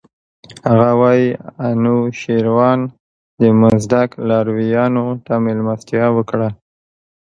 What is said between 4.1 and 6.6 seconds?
لارویانو ته مېلمستیا وکړه.